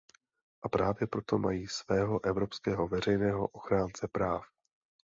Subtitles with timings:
[0.61, 4.41] A právě proto mají svého evropského veřejného ochránce práv.